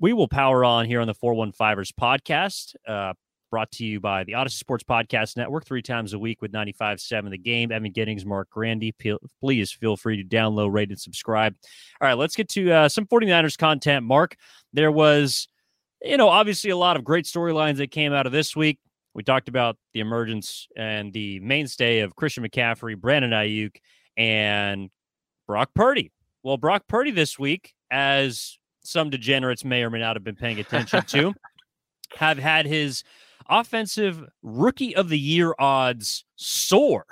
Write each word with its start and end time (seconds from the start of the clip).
we 0.00 0.12
will 0.12 0.28
power 0.28 0.64
on 0.64 0.86
here 0.86 1.00
on 1.00 1.06
the 1.06 1.14
415ers 1.14 1.92
podcast. 1.92 2.74
Uh, 2.86 3.14
brought 3.50 3.70
to 3.72 3.84
you 3.84 3.98
by 3.98 4.24
the 4.24 4.32
Audacy 4.32 4.52
Sports 4.52 4.84
Podcast 4.84 5.36
Network 5.36 5.64
three 5.64 5.82
times 5.82 6.12
a 6.12 6.18
week 6.18 6.42
with 6.42 6.52
95.7 6.52 7.30
The 7.30 7.38
Game. 7.38 7.72
Evan 7.72 7.90
Giddings, 7.90 8.24
Marc 8.24 8.50
Grandi. 8.50 8.94
Please 9.40 9.72
feel 9.72 9.96
free 9.96 10.22
to 10.22 10.36
download, 10.36 10.72
rate, 10.72 10.90
and 10.90 11.00
subscribe. 11.00 11.54
All 12.00 12.06
right, 12.06 12.18
let's 12.18 12.36
get 12.36 12.48
to 12.50 12.70
uh, 12.70 12.88
some 12.88 13.06
49ers 13.06 13.56
content. 13.58 14.04
Marc, 14.04 14.36
there 14.72 14.92
was, 14.92 15.48
you 16.02 16.16
know, 16.16 16.28
obviously 16.28 16.70
a 16.70 16.76
lot 16.76 16.96
of 16.96 17.04
great 17.04 17.24
storylines 17.24 17.78
that 17.78 17.90
came 17.90 18.12
out 18.12 18.26
of 18.26 18.32
this 18.32 18.54
week. 18.54 18.78
We 19.14 19.22
talked 19.24 19.48
about 19.48 19.76
the 19.94 20.00
emergence 20.00 20.68
and 20.76 21.12
the 21.12 21.40
mainstay 21.40 22.00
of 22.00 22.14
Christian 22.14 22.44
McCaffrey, 22.44 22.96
Brandon 22.96 23.32
Aiyuk, 23.32 23.76
and 24.16 24.90
Brock 25.46 25.70
Purdy. 25.74 26.12
Well, 26.44 26.56
Brock 26.56 26.84
Purdy 26.86 27.10
this 27.10 27.38
week, 27.38 27.74
as 27.90 28.58
some 28.88 29.10
degenerates 29.10 29.64
may 29.64 29.82
or 29.82 29.90
may 29.90 29.98
not 29.98 30.16
have 30.16 30.24
been 30.24 30.34
paying 30.34 30.58
attention 30.58 31.02
to, 31.02 31.34
have 32.16 32.38
had 32.38 32.66
his 32.66 33.04
offensive 33.48 34.24
rookie 34.42 34.96
of 34.96 35.08
the 35.08 35.18
year 35.18 35.54
odds 35.58 36.24
soar 36.36 37.04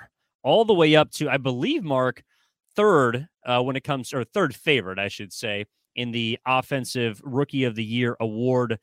all 0.43 0.65
the 0.65 0.75
way 0.75 0.97
up 0.97 1.11
to, 1.11 1.29
I 1.29 1.37
believe, 1.37 1.85
Marc, 1.85 2.23
third 2.77 3.29
uh, 3.45 3.63
when 3.63 3.77
it 3.77 3.85
comes, 3.85 4.15
or 4.15 4.25
third 4.25 4.55
favorite, 4.55 4.99
I 4.99 5.09
should 5.09 5.33
say, 5.33 5.67
in 5.95 6.13
the 6.13 6.39
offensive 6.47 7.21
rookie 7.25 7.65
of 7.65 7.75
the 7.75 7.85
year 7.85 8.17
award 8.21 8.79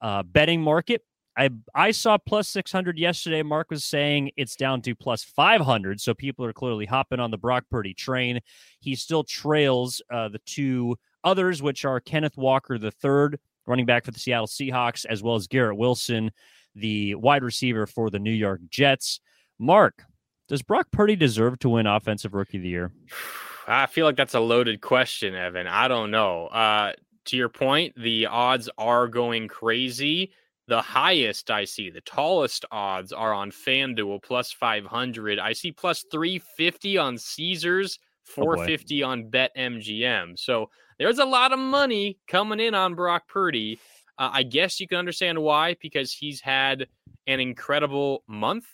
uh, 0.00 0.22
betting 0.22 0.62
market. 0.62 1.02
I 1.36 1.50
I 1.74 1.92
saw 1.92 2.18
plus 2.18 2.48
600 2.48 2.98
yesterday. 2.98 3.42
Marc 3.42 3.70
was 3.70 3.84
saying 3.84 4.32
it's 4.36 4.56
down 4.56 4.82
to 4.82 4.94
plus 4.94 5.22
500. 5.22 6.00
So 6.00 6.14
people 6.14 6.44
are 6.44 6.52
clearly 6.52 6.84
hopping 6.84 7.20
on 7.20 7.30
the 7.30 7.38
Brock 7.38 7.64
Purdy 7.70 7.94
train. 7.94 8.40
He 8.80 8.96
still 8.96 9.22
trails 9.22 10.02
uh, 10.12 10.28
the 10.28 10.40
two 10.40 10.96
others, 11.24 11.62
which 11.62 11.84
are 11.84 12.00
Kenneth 12.00 12.36
Walker, 12.36 12.78
third 12.90 13.38
running 13.66 13.86
back 13.86 14.04
for 14.04 14.10
the 14.10 14.18
Seattle 14.18 14.46
Seahawks, 14.46 15.04
as 15.04 15.22
well 15.22 15.36
as 15.36 15.46
Garrett 15.46 15.76
Wilson, 15.76 16.30
the 16.74 17.14
wide 17.16 17.44
receiver 17.44 17.86
for 17.86 18.10
the 18.10 18.18
New 18.18 18.32
York 18.32 18.60
Jets. 18.70 19.20
Marc, 19.58 20.02
does 20.48 20.62
Brock 20.62 20.86
Purdy 20.90 21.16
deserve 21.16 21.58
to 21.60 21.68
win 21.68 21.86
Offensive 21.86 22.34
Rookie 22.34 22.56
of 22.56 22.62
the 22.62 22.70
Year? 22.70 22.92
I 23.70 23.84
feel 23.84 24.06
like 24.06 24.16
that's 24.16 24.34
a 24.34 24.40
loaded 24.40 24.80
question, 24.80 25.34
Evan. 25.34 25.66
I 25.66 25.88
don't 25.88 26.10
know. 26.10 26.46
Uh, 26.46 26.92
to 27.26 27.36
your 27.36 27.50
point, 27.50 27.94
the 27.96 28.24
odds 28.24 28.70
are 28.78 29.06
going 29.06 29.46
crazy. 29.46 30.32
The 30.68 30.80
highest 30.80 31.50
I 31.50 31.66
see, 31.66 31.90
the 31.90 32.00
tallest 32.00 32.64
odds 32.70 33.12
are 33.12 33.34
on 33.34 33.50
FanDuel 33.50 34.22
plus 34.22 34.52
500. 34.52 35.38
I 35.38 35.52
see 35.52 35.70
plus 35.72 36.04
350 36.10 36.96
on 36.96 37.18
Caesars, 37.18 37.98
450 38.28 39.04
oh 39.04 39.08
on 39.08 39.30
BetMGM. 39.30 40.38
So 40.38 40.70
there's 40.98 41.18
a 41.18 41.24
lot 41.24 41.52
of 41.52 41.58
money 41.58 42.18
coming 42.26 42.60
in 42.60 42.74
on 42.74 42.94
Brock 42.94 43.28
Purdy. 43.28 43.78
Uh, 44.18 44.30
I 44.32 44.42
guess 44.42 44.80
you 44.80 44.88
can 44.88 44.98
understand 44.98 45.38
why 45.38 45.76
because 45.80 46.12
he's 46.12 46.40
had 46.40 46.86
an 47.26 47.40
incredible 47.40 48.24
month. 48.26 48.64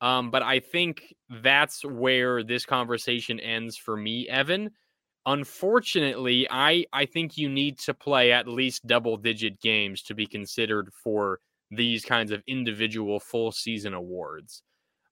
Um, 0.00 0.30
but 0.30 0.42
I 0.42 0.60
think 0.60 1.14
that's 1.30 1.84
where 1.84 2.42
this 2.42 2.66
conversation 2.66 3.40
ends 3.40 3.76
for 3.76 3.96
me, 3.96 4.28
Evan. 4.28 4.70
Unfortunately, 5.24 6.46
I 6.50 6.84
I 6.92 7.06
think 7.06 7.38
you 7.38 7.48
need 7.48 7.78
to 7.80 7.94
play 7.94 8.30
at 8.30 8.46
least 8.46 8.86
double 8.86 9.16
digit 9.16 9.58
games 9.60 10.02
to 10.02 10.14
be 10.14 10.26
considered 10.26 10.90
for 11.02 11.40
these 11.70 12.04
kinds 12.04 12.30
of 12.30 12.42
individual 12.46 13.18
full 13.18 13.50
season 13.50 13.94
awards. 13.94 14.62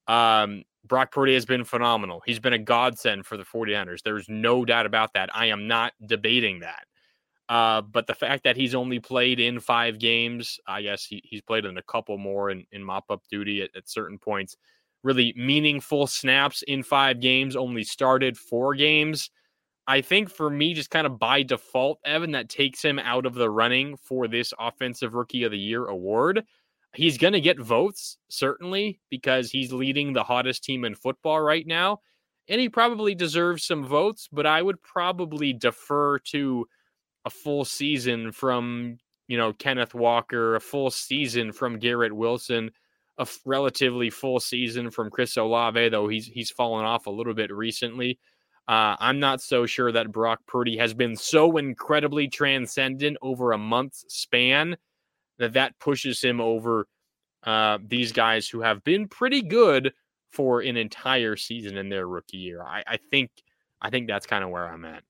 Um, 0.08 0.64
Brock 0.84 1.12
Purdy 1.12 1.34
has 1.34 1.45
been 1.45 1.64
phenomenal. 1.64 2.22
He's 2.27 2.41
been 2.41 2.53
a 2.53 2.58
godsend 2.58 3.25
for 3.25 3.36
the 3.36 3.45
49ers. 3.45 4.03
There's 4.03 4.28
no 4.28 4.64
doubt 4.64 4.86
about 4.86 5.12
that. 5.14 5.34
I 5.34 5.47
am 5.47 5.69
not 5.69 5.92
debating 6.05 6.61
that. 6.61 6.84
Uh, 7.48 7.83
but 7.83 8.06
the 8.06 8.14
fact 8.14 8.44
that 8.44 8.56
he's 8.56 8.75
only 8.75 8.98
played 8.98 9.39
in 9.39 9.61
five 9.61 9.98
games, 9.98 10.59
I 10.67 10.83
guess 10.83 11.05
he, 11.05 11.22
he's 11.25 11.42
played 11.42 11.64
in 11.64 11.77
a 11.77 11.83
couple 11.83 12.17
more 12.19 12.50
in, 12.50 12.64
in 12.72 12.83
mop 12.83 13.11
up 13.11 13.22
duty 13.31 13.62
at, 13.62 13.77
at 13.77 13.89
certain 13.89 14.19
points. 14.19 14.56
Really 15.05 15.34
meaningful 15.36 16.06
snaps 16.06 16.62
in 16.62 16.82
five 16.82 17.21
games, 17.21 17.54
only 17.54 17.84
started 17.84 18.38
four 18.38 18.75
games. 18.75 19.31
I 19.87 20.00
think 20.00 20.31
for 20.31 20.48
me, 20.48 20.75
just 20.75 20.91
kind 20.91 21.06
of 21.06 21.19
by 21.19 21.43
default, 21.43 21.98
Evan, 22.04 22.31
that 22.32 22.48
takes 22.48 22.82
him 22.82 22.98
out 22.98 23.27
of 23.27 23.34
the 23.34 23.50
running 23.50 23.97
for 23.97 24.28
this 24.28 24.54
Offensive 24.59 25.15
Rookie 25.15 25.43
of 25.43 25.50
the 25.50 25.59
Year 25.59 25.87
award. 25.87 26.44
He's 26.94 27.16
going 27.16 27.32
to 27.32 27.41
get 27.41 27.58
votes, 27.58 28.19
certainly, 28.28 29.00
because 29.10 29.50
he's 29.50 29.72
leading 29.72 30.12
the 30.12 30.25
hottest 30.25 30.62
team 30.62 30.84
in 30.84 30.94
football 30.94 31.41
right 31.41 31.66
now. 31.66 32.00
And 32.48 32.60
he 32.60 32.69
probably 32.69 33.14
deserves 33.14 33.64
some 33.64 33.86
votes, 33.86 34.28
but 34.30 34.47
I 34.47 34.60
would 34.60 34.82
probably 34.82 35.53
defer 35.53 36.19
to 36.19 36.66
a 37.25 37.30
full 37.30 37.64
season 37.64 38.32
from 38.32 38.98
you 39.28 39.38
know 39.38 39.53
Kenneth 39.53 39.94
Walker, 39.94 40.56
a 40.56 40.60
full 40.60 40.91
season 40.91 41.53
from 41.53 41.78
Garrett 41.78 42.12
Wilson, 42.12 42.70
a 43.19 43.22
f- 43.22 43.38
relatively 43.47 44.10
full 44.10 44.41
season 44.41 44.91
from 44.91 45.09
Chris 45.09 45.36
Olave, 45.36 45.88
though 45.91 46.09
he's 46.09 46.26
he's 46.26 46.50
fallen 46.50 46.84
off 46.84 47.06
a 47.06 47.10
little 47.10 47.34
bit 47.34 47.53
recently. 47.53 48.19
Uh, 48.69 48.97
I'm 48.98 49.19
not 49.19 49.41
so 49.41 49.66
sure 49.66 49.91
that 49.92 50.12
Brock 50.12 50.41
Purdy 50.47 50.76
has 50.76 50.94
been 50.94 51.16
so 51.16 51.56
incredibly 51.56 52.28
transcendent 52.28 53.16
over 53.22 53.53
a 53.53 53.59
month's 53.59 54.04
span 54.09 54.76
that 55.42 55.54
that 55.54 55.78
pushes 55.78 56.22
him 56.22 56.41
over 56.41 56.86
uh, 57.44 57.78
these 57.86 58.12
guys 58.12 58.48
who 58.48 58.60
have 58.60 58.82
been 58.84 59.08
pretty 59.08 59.42
good 59.42 59.92
for 60.30 60.60
an 60.60 60.76
entire 60.76 61.36
season 61.36 61.76
in 61.76 61.88
their 61.88 62.06
rookie 62.06 62.38
year. 62.38 62.62
I, 62.62 62.82
I 62.86 62.98
think 63.10 63.30
I 63.80 63.91
think 63.91 64.06
that's 64.06 64.26
kind 64.26 64.44
of 64.44 64.50
where 64.50 64.66
I'm 64.66 64.84
at. 64.84 65.03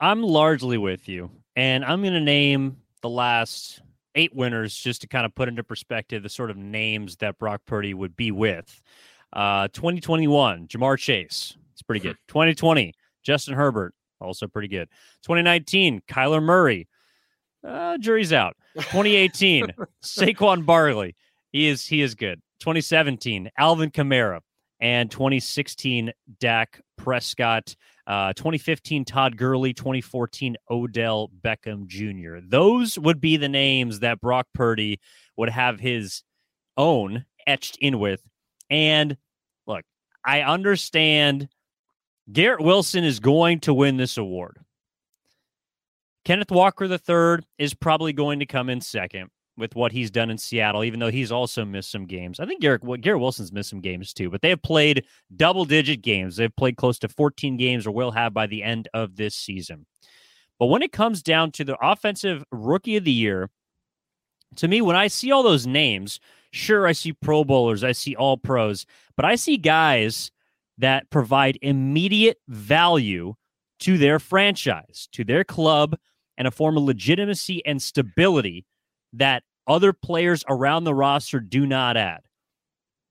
I'm 0.00 0.22
largely 0.22 0.78
with 0.78 1.08
you, 1.08 1.30
and 1.56 1.84
I'm 1.84 2.02
going 2.02 2.14
to 2.14 2.20
name 2.20 2.76
the 3.02 3.08
last 3.08 3.82
eight 4.14 4.34
winners 4.34 4.76
just 4.76 5.00
to 5.00 5.08
kind 5.08 5.26
of 5.26 5.34
put 5.34 5.48
into 5.48 5.64
perspective 5.64 6.22
the 6.22 6.28
sort 6.28 6.50
of 6.50 6.56
names 6.56 7.16
that 7.16 7.38
Brock 7.38 7.62
Purdy 7.66 7.94
would 7.94 8.16
be 8.16 8.30
with. 8.30 8.80
Uh, 9.32 9.68
2021, 9.68 10.68
Ja'Marr 10.68 10.98
Chase, 10.98 11.56
it's 11.72 11.82
pretty 11.82 12.00
good. 12.00 12.16
2020, 12.28 12.94
Justin 13.24 13.54
Herbert, 13.54 13.92
also 14.20 14.46
pretty 14.46 14.68
good. 14.68 14.88
2019, 15.24 16.02
Kyler 16.08 16.42
Murray, 16.42 16.88
uh, 17.66 17.98
jury's 17.98 18.32
out. 18.32 18.56
2018, 18.76 19.72
Saquon 20.04 20.64
Barkley, 20.64 21.16
he 21.52 21.68
is 21.68 21.86
he 21.86 22.02
is 22.02 22.14
good. 22.14 22.40
2017, 22.60 23.50
Alvin 23.56 23.90
Kamara, 23.90 24.40
and 24.80 25.10
2016, 25.10 26.12
Dak 26.40 26.80
Prescott. 26.96 27.74
Uh, 28.06 28.32
2015, 28.32 29.04
Todd 29.04 29.36
Gurley. 29.36 29.74
2014, 29.74 30.56
Odell 30.70 31.30
Beckham 31.42 31.86
Jr. 31.86 32.38
Those 32.42 32.98
would 32.98 33.20
be 33.20 33.36
the 33.36 33.48
names 33.48 34.00
that 34.00 34.20
Brock 34.20 34.46
Purdy 34.54 35.00
would 35.36 35.50
have 35.50 35.80
his 35.80 36.22
own 36.76 37.24
etched 37.46 37.76
in 37.80 37.98
with. 37.98 38.22
And 38.70 39.16
look, 39.66 39.84
I 40.24 40.42
understand 40.42 41.48
Garrett 42.32 42.60
Wilson 42.60 43.04
is 43.04 43.20
going 43.20 43.60
to 43.60 43.74
win 43.74 43.96
this 43.96 44.16
award. 44.16 44.58
Kenneth 46.24 46.50
Walker 46.50 46.84
III 46.84 47.44
is 47.58 47.74
probably 47.74 48.12
going 48.12 48.38
to 48.40 48.46
come 48.46 48.68
in 48.68 48.80
second 48.80 49.30
with 49.56 49.74
what 49.74 49.92
he's 49.92 50.10
done 50.10 50.30
in 50.30 50.38
Seattle, 50.38 50.84
even 50.84 51.00
though 51.00 51.10
he's 51.10 51.32
also 51.32 51.64
missed 51.64 51.90
some 51.90 52.06
games. 52.06 52.38
I 52.38 52.46
think 52.46 52.60
Garrett, 52.60 52.82
Garrett 53.00 53.20
Wilson's 53.20 53.52
missed 53.52 53.70
some 53.70 53.80
games 53.80 54.12
too, 54.12 54.30
but 54.30 54.40
they 54.40 54.50
have 54.50 54.62
played 54.62 55.04
double 55.36 55.64
digit 55.64 56.00
games. 56.00 56.36
They've 56.36 56.54
played 56.54 56.76
close 56.76 56.98
to 57.00 57.08
14 57.08 57.56
games 57.56 57.86
or 57.86 57.90
will 57.90 58.12
have 58.12 58.32
by 58.32 58.46
the 58.46 58.62
end 58.62 58.88
of 58.94 59.16
this 59.16 59.34
season. 59.34 59.84
But 60.58 60.66
when 60.66 60.82
it 60.82 60.92
comes 60.92 61.22
down 61.22 61.52
to 61.52 61.64
the 61.64 61.76
offensive 61.80 62.44
rookie 62.50 62.96
of 62.96 63.04
the 63.04 63.12
year, 63.12 63.50
to 64.56 64.68
me, 64.68 64.80
when 64.80 64.96
I 64.96 65.08
see 65.08 65.30
all 65.30 65.42
those 65.42 65.66
names, 65.66 66.20
sure, 66.52 66.86
I 66.86 66.92
see 66.92 67.12
Pro 67.12 67.44
Bowlers, 67.44 67.84
I 67.84 67.92
see 67.92 68.16
all 68.16 68.36
pros, 68.36 68.86
but 69.16 69.24
I 69.24 69.34
see 69.34 69.56
guys 69.56 70.30
that 70.78 71.10
provide 71.10 71.58
immediate 71.62 72.38
value 72.48 73.34
to 73.80 73.98
their 73.98 74.18
franchise, 74.18 75.08
to 75.12 75.24
their 75.24 75.44
club, 75.44 75.96
and 76.36 76.46
a 76.46 76.52
form 76.52 76.76
of 76.76 76.84
legitimacy 76.84 77.64
and 77.66 77.82
stability 77.82 78.64
that 79.12 79.42
other 79.66 79.92
players 79.92 80.44
around 80.48 80.84
the 80.84 80.94
roster 80.94 81.40
do 81.40 81.66
not 81.66 81.96
add. 81.96 82.20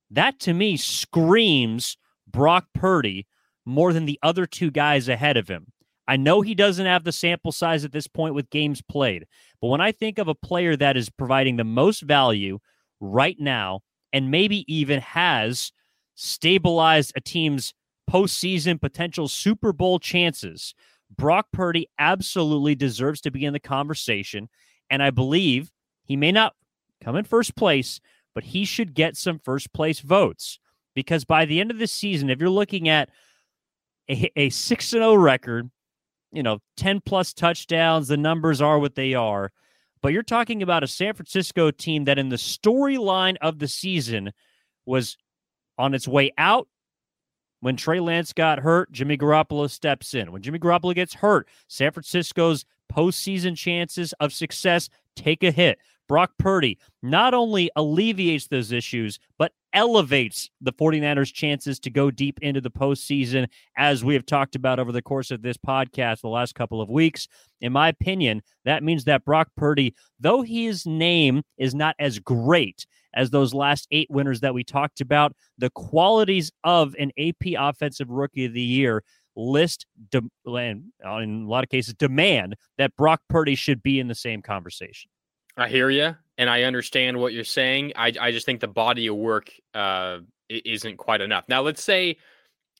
That 0.09 0.39
to 0.41 0.53
me 0.53 0.77
screams 0.77 1.97
Brock 2.27 2.65
Purdy 2.73 3.27
more 3.65 3.93
than 3.93 4.05
the 4.05 4.19
other 4.23 4.45
two 4.45 4.71
guys 4.71 5.09
ahead 5.09 5.37
of 5.37 5.47
him. 5.47 5.67
I 6.07 6.15
know 6.15 6.41
he 6.41 6.55
doesn't 6.55 6.85
have 6.85 7.03
the 7.03 7.11
sample 7.11 7.51
size 7.51 7.83
at 7.83 7.91
this 7.91 8.07
point 8.07 8.33
with 8.33 8.49
games 8.49 8.81
played, 8.81 9.25
but 9.61 9.67
when 9.67 9.81
I 9.81 9.91
think 9.91 10.17
of 10.17 10.29
a 10.29 10.35
player 10.35 10.77
that 10.77 10.95
is 10.95 11.09
providing 11.09 11.57
the 11.57 11.65
most 11.65 12.01
value 12.01 12.59
right 13.01 13.37
now 13.39 13.81
and 14.13 14.31
maybe 14.31 14.63
even 14.73 15.01
has 15.01 15.73
stabilized 16.15 17.11
a 17.15 17.21
team's 17.21 17.73
postseason 18.09 18.79
potential 18.79 19.27
Super 19.27 19.73
Bowl 19.73 19.99
chances, 19.99 20.73
Brock 21.15 21.47
Purdy 21.51 21.87
absolutely 21.99 22.75
deserves 22.75 23.21
to 23.21 23.31
be 23.31 23.45
in 23.45 23.53
the 23.53 23.59
conversation. 23.59 24.49
And 24.89 25.01
I 25.03 25.09
believe 25.09 25.71
he 26.03 26.15
may 26.15 26.31
not 26.31 26.53
come 27.03 27.15
in 27.15 27.25
first 27.25 27.55
place, 27.55 27.99
but 28.33 28.43
he 28.43 28.65
should 28.65 28.93
get 28.93 29.17
some 29.17 29.39
first 29.39 29.73
place 29.73 29.99
votes 29.99 30.59
because 30.95 31.25
by 31.25 31.45
the 31.45 31.59
end 31.59 31.71
of 31.71 31.79
the 31.79 31.87
season, 31.87 32.29
if 32.29 32.39
you're 32.39 32.49
looking 32.49 32.89
at 32.89 33.09
a, 34.09 34.31
a 34.35 34.49
6 34.49 34.89
0 34.89 35.15
record 35.15 35.69
you 36.31 36.43
know, 36.43 36.59
10 36.77 37.01
plus 37.01 37.33
touchdowns. 37.33 38.07
The 38.07 38.17
numbers 38.17 38.61
are 38.61 38.79
what 38.79 38.95
they 38.95 39.13
are. 39.13 39.51
But 40.01 40.13
you're 40.13 40.23
talking 40.23 40.61
about 40.61 40.83
a 40.83 40.87
San 40.87 41.13
Francisco 41.13 41.71
team 41.71 42.05
that 42.05 42.19
in 42.19 42.29
the 42.29 42.35
storyline 42.35 43.35
of 43.41 43.59
the 43.59 43.67
season 43.67 44.31
was 44.85 45.17
on 45.77 45.93
its 45.93 46.07
way 46.07 46.31
out. 46.37 46.67
When 47.59 47.75
Trey 47.75 47.99
Lance 47.99 48.33
got 48.33 48.59
hurt, 48.59 48.91
Jimmy 48.91 49.17
Garoppolo 49.17 49.69
steps 49.69 50.13
in. 50.13 50.31
When 50.31 50.41
Jimmy 50.41 50.59
Garoppolo 50.59 50.93
gets 50.93 51.15
hurt, 51.15 51.47
San 51.67 51.91
Francisco's 51.91 52.65
postseason 52.93 53.57
chances 53.57 54.13
of 54.19 54.31
success 54.31 54.89
take 55.15 55.43
a 55.43 55.51
hit. 55.51 55.79
Brock 56.07 56.31
Purdy 56.39 56.77
not 57.03 57.33
only 57.33 57.69
alleviates 57.75 58.47
those 58.47 58.71
issues, 58.71 59.19
but 59.37 59.51
elevates 59.73 60.49
the 60.61 60.71
49ers' 60.71 61.33
chances 61.33 61.79
to 61.79 61.89
go 61.89 62.09
deep 62.09 62.39
into 62.41 62.61
the 62.61 62.71
postseason, 62.71 63.47
as 63.77 64.03
we 64.03 64.13
have 64.13 64.25
talked 64.25 64.55
about 64.55 64.79
over 64.79 64.91
the 64.91 65.01
course 65.01 65.31
of 65.31 65.41
this 65.41 65.57
podcast 65.57 66.21
the 66.21 66.29
last 66.29 66.55
couple 66.55 66.81
of 66.81 66.89
weeks. 66.89 67.27
In 67.59 67.73
my 67.73 67.89
opinion, 67.89 68.41
that 68.65 68.83
means 68.83 69.03
that 69.03 69.25
Brock 69.25 69.49
Purdy, 69.57 69.93
though 70.19 70.41
his 70.41 70.85
name 70.85 71.43
is 71.57 71.75
not 71.75 71.95
as 71.99 72.19
great 72.19 72.87
as 73.17 73.31
those 73.31 73.53
last 73.53 73.87
eight 73.91 74.09
winners 74.09 74.39
that 74.41 74.53
we 74.53 74.63
talked 74.63 75.01
about, 75.01 75.33
the 75.57 75.71
qualities 75.71 76.51
of 76.63 76.95
an 76.99 77.11
AP 77.17 77.53
Offensive 77.57 78.09
Rookie 78.09 78.45
of 78.45 78.53
the 78.53 78.61
Year 78.61 79.03
list 79.35 79.85
de- 80.09 80.21
in 80.45 80.91
a 81.03 81.25
lot 81.25 81.63
of 81.63 81.69
cases 81.69 81.93
demand 81.95 82.55
that 82.77 82.95
Brock 82.95 83.21
Purdy 83.27 83.55
should 83.55 83.83
be 83.83 83.99
in 83.99 84.07
the 84.07 84.15
same 84.15 84.41
conversation. 84.41 85.09
I 85.57 85.67
hear 85.67 85.89
you, 85.89 86.15
and 86.37 86.49
I 86.49 86.63
understand 86.63 87.17
what 87.17 87.33
you're 87.33 87.43
saying. 87.43 87.93
I 87.95 88.13
I 88.19 88.31
just 88.31 88.45
think 88.45 88.61
the 88.61 88.67
body 88.67 89.07
of 89.07 89.15
work 89.15 89.51
uh, 89.73 90.19
isn't 90.49 90.97
quite 90.97 91.21
enough. 91.21 91.45
Now, 91.49 91.61
let's 91.61 91.83
say 91.83 92.17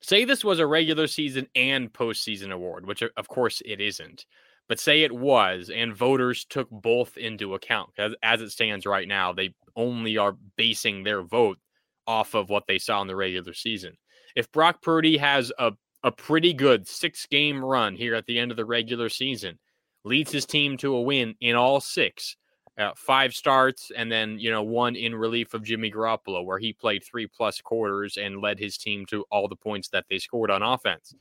say 0.01 0.25
this 0.25 0.43
was 0.43 0.59
a 0.59 0.67
regular 0.67 1.07
season 1.07 1.47
and 1.55 1.91
postseason 1.91 2.51
award, 2.51 2.85
which 2.85 3.01
of 3.01 3.27
course 3.27 3.61
it 3.65 3.81
isn't. 3.81 4.25
But 4.67 4.79
say 4.79 5.03
it 5.03 5.11
was, 5.11 5.69
and 5.69 5.95
voters 5.95 6.45
took 6.45 6.69
both 6.69 7.17
into 7.17 7.53
account. 7.53 7.91
As, 7.97 8.13
as 8.21 8.41
it 8.41 8.51
stands 8.51 8.85
right 8.85 9.07
now, 9.07 9.31
they 9.31 9.53
only 9.75 10.17
are 10.17 10.35
basing 10.57 11.03
their 11.03 11.21
vote 11.21 11.57
off 12.05 12.33
of 12.33 12.49
what 12.49 12.67
they 12.67 12.77
saw 12.77 13.01
in 13.01 13.07
the 13.07 13.15
regular 13.15 13.53
season. 13.53 13.97
If 14.35 14.51
Brock 14.51 14.81
Purdy 14.81 15.17
has 15.17 15.51
a, 15.57 15.71
a 16.03 16.11
pretty 16.11 16.53
good 16.53 16.87
six 16.87 17.25
game 17.25 17.63
run 17.63 17.95
here 17.95 18.15
at 18.15 18.25
the 18.25 18.39
end 18.39 18.51
of 18.51 18.57
the 18.57 18.65
regular 18.65 19.09
season, 19.09 19.57
leads 20.03 20.31
his 20.31 20.45
team 20.45 20.77
to 20.77 20.95
a 20.95 21.01
win 21.01 21.35
in 21.41 21.55
all 21.55 21.79
six, 21.79 22.35
uh, 22.77 22.91
five 22.95 23.33
starts, 23.33 23.91
and 23.95 24.11
then 24.11 24.39
you 24.39 24.51
know 24.51 24.63
one 24.63 24.95
in 24.95 25.15
relief 25.15 25.53
of 25.53 25.63
Jimmy 25.63 25.91
Garoppolo, 25.91 26.45
where 26.45 26.59
he 26.59 26.73
played 26.73 27.03
three 27.03 27.27
plus 27.27 27.61
quarters 27.61 28.17
and 28.17 28.41
led 28.41 28.59
his 28.59 28.77
team 28.77 29.05
to 29.07 29.25
all 29.31 29.47
the 29.47 29.55
points 29.55 29.89
that 29.89 30.05
they 30.09 30.19
scored 30.19 30.51
on 30.51 30.61
offense. 30.61 31.13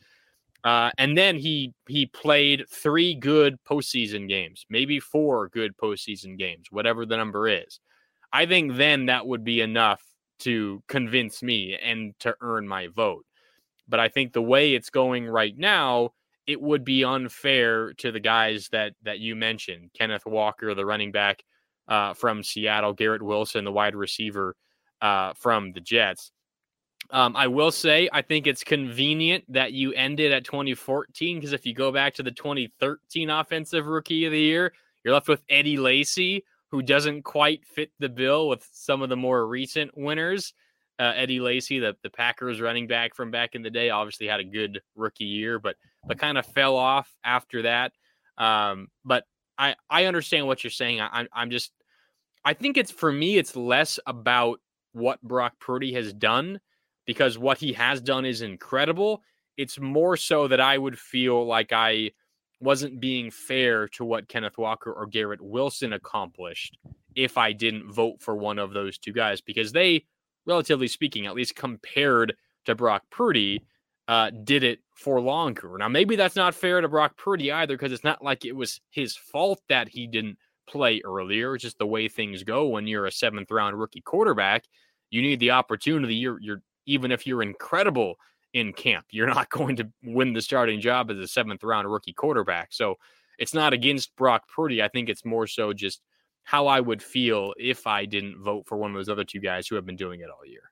Uh, 0.65 0.91
and 0.99 1.17
then 1.17 1.37
he 1.37 1.73
he 1.89 2.07
played 2.07 2.65
three 2.69 3.15
good 3.15 3.57
postseason 3.65 4.29
games, 4.29 4.67
maybe 4.69 4.99
four 4.99 5.49
good 5.49 5.77
postseason 5.77 6.39
games, 6.39 6.67
whatever 6.71 7.07
the 7.07 7.17
number 7.17 7.49
is. 7.49 7.81
I 8.33 8.47
think 8.47 8.77
then 8.77 9.07
that 9.07 9.27
would 9.27 9.45
be 9.45 9.61
enough 9.61 10.03
to 10.41 10.83
convince 10.89 11.43
me 11.43 11.79
and 11.83 12.19
to 12.21 12.35
earn 12.41 12.69
my 12.69 12.89
vote. 12.89 13.25
But 13.89 14.01
I 14.01 14.09
think 14.09 14.33
the 14.33 14.43
way 14.43 14.75
it's 14.75 14.91
going 14.91 15.27
right 15.27 15.57
now, 15.57 16.11
it 16.47 16.61
would 16.61 16.85
be 16.85 17.05
unfair 17.05 17.93
to 17.95 18.11
the 18.11 18.21
guys 18.21 18.69
that 18.73 18.95
that 19.03 19.21
you 19.21 19.37
mentioned, 19.37 19.91
Kenneth 19.97 20.27
Walker, 20.27 20.75
the 20.75 20.87
running 20.87 21.13
back 21.13 21.43
uh, 21.89 22.15
from 22.15 22.43
Seattle, 22.43 22.93
Garrett 22.93 23.23
Wilson, 23.23 23.65
the 23.65 23.73
wide 23.73 23.95
receiver 23.95 24.57
uh, 25.01 25.33
from 25.35 25.73
the 25.73 25.81
Jets. 25.81 26.33
Um, 27.11 27.37
I 27.37 27.47
will 27.47 27.71
say, 27.71 28.09
I 28.13 28.23
think 28.23 28.47
it's 28.47 28.65
convenient 28.65 29.45
that 29.49 29.73
you 29.73 29.93
ended 29.93 30.33
at 30.33 30.45
2014 30.45 31.39
because 31.39 31.53
if 31.53 31.65
you 31.65 31.73
go 31.73 31.93
back 31.93 32.15
to 32.15 32.23
the 32.23 32.33
2013 32.33 33.31
Offensive 33.31 33.87
Rookie 33.87 34.25
of 34.25 34.33
the 34.33 34.41
Year, 34.41 34.73
you're 35.05 35.15
left 35.15 35.29
with 35.29 35.45
Eddie 35.49 35.77
Lacy, 35.77 36.45
who 36.71 36.83
doesn't 36.83 37.23
quite 37.23 37.65
fit 37.65 37.91
the 38.01 38.09
bill 38.09 38.49
with 38.49 38.69
some 38.73 39.03
of 39.03 39.09
the 39.09 39.17
more 39.17 39.47
recent 39.47 39.97
winners. 39.97 40.53
Uh, 40.99 41.13
Eddie 41.15 41.41
Lacy, 41.41 41.79
the, 41.79 41.97
the 42.03 42.11
Packers 42.11 42.61
running 42.61 42.87
back 42.87 43.15
from 43.15 43.31
back 43.31 43.55
in 43.55 43.63
the 43.63 43.71
day, 43.71 43.91
obviously 43.91 44.27
had 44.27 44.41
a 44.41 44.45
good 44.45 44.81
rookie 44.97 45.25
year, 45.25 45.59
but 45.59 45.77
but 46.09 46.19
kind 46.19 46.39
of 46.39 46.47
fell 46.47 46.77
off 46.77 47.15
after 47.25 47.63
that. 47.63 47.93
Um, 48.39 48.89
but 49.05 49.25
I 49.59 49.77
I 49.91 50.07
understand 50.07 50.47
what 50.47 50.65
you're 50.65 50.71
saying. 50.71 51.01
I, 51.01 51.27
I'm 51.33 51.51
just 51.51 51.73
I 52.45 52.55
think 52.55 52.77
it's 52.77 52.91
for 52.91 53.13
me, 53.13 53.37
it's 53.37 53.55
less 53.55 53.99
about 54.07 54.61
what 54.93 55.21
Brock 55.21 55.53
Purdy 55.61 55.93
has 55.93 56.13
done 56.13 56.61
because 57.07 57.39
what 57.39 57.59
he 57.59 57.73
has 57.73 58.01
done 58.01 58.25
is 58.25 58.43
incredible. 58.43 59.23
It's 59.57 59.81
more 59.81 60.17
so 60.17 60.49
that 60.49 60.61
I 60.61 60.77
would 60.77 60.99
feel 60.99 61.47
like 61.47 61.73
I 61.73 62.11
wasn't 62.61 63.01
being 63.01 63.31
fair 63.31 63.89
to 63.89 64.05
what 64.05 64.29
Kenneth 64.29 64.59
Walker 64.59 64.93
or 64.93 65.07
Garrett 65.07 65.41
Wilson 65.41 65.93
accomplished 65.93 66.79
if 67.15 67.39
I 67.39 67.53
didn't 67.53 67.91
vote 67.91 68.21
for 68.21 68.37
one 68.37 68.59
of 68.59 68.73
those 68.73 68.99
two 68.99 69.13
guys 69.13 69.41
because 69.41 69.73
they, 69.73 70.05
relatively 70.47 70.89
speaking, 70.89 71.27
at 71.27 71.35
least 71.35 71.57
compared 71.57 72.35
to 72.67 72.75
Brock 72.75 73.03
Purdy, 73.11 73.65
uh, 74.09 74.31
did 74.45 74.63
it 74.63 74.81
for 74.95 75.21
longer. 75.21 75.77
Now, 75.79 75.89
maybe 75.89 76.17
that's 76.17 76.37
not 76.37 76.55
fair 76.55 76.81
to 76.81 76.89
Brock 76.89 77.17
Purdy 77.17 77.51
either 77.51 77.75
because 77.75 77.93
it's 77.93 78.05
not 78.05 78.23
like 78.23 78.45
it 78.45 78.55
was 78.55 78.81
his 78.91 79.17
fault 79.17 79.61
that 79.69 79.89
he 79.89 80.07
didn't 80.07 80.39
play 80.69 81.01
earlier. 81.05 81.55
It's 81.55 81.63
just 81.63 81.79
the 81.79 81.87
way 81.87 82.09
things 82.09 82.43
go 82.43 82.67
when 82.69 82.87
you're 82.87 83.07
a 83.07 83.13
seventh 83.13 83.51
round 83.51 83.79
rookie 83.79 84.01
quarterback. 84.01 84.65
You 85.11 85.23
need 85.23 85.41
the 85.41 85.53
opportunity. 85.53 86.15
You're, 86.15 86.41
you're 86.41 86.63
even 86.87 87.13
if 87.13 87.27
you're 87.27 87.43
incredible 87.43 88.17
in 88.53 88.73
camp. 88.73 89.07
You're 89.11 89.27
not 89.27 89.51
going 89.51 89.77
to 89.77 89.91
win 90.03 90.33
the 90.33 90.43
starting 90.43 90.81
job 90.81 91.11
as 91.11 91.19
a 91.19 91.29
seventh 91.29 91.63
round 91.63 91.91
rookie 91.91 92.13
quarterback. 92.13 92.73
So 92.73 92.97
it's 93.39 93.55
not 93.55 93.73
against 93.73 94.17
Brock 94.17 94.45
Purdy. 94.55 94.83
I 94.83 94.89
think 94.89 95.09
it's 95.09 95.25
more 95.25 95.47
so 95.47 95.73
just 95.73 96.01
how 96.45 96.67
I 96.67 96.81
would 96.81 97.03
feel 97.03 97.55
if 97.59 97.87
I 97.87 98.07
didn't 98.07 98.43
vote 98.43 98.67
for 98.67 98.79
one 98.79 98.91
of 98.91 98.97
those 98.97 99.09
other 99.09 99.25
two 99.25 99.41
guys 99.41 99.67
who 99.67 99.75
have 99.75 99.85
been 99.85 99.97
doing 99.97 100.21
it 100.21 100.31
all 100.31 100.47
year. 100.47 100.71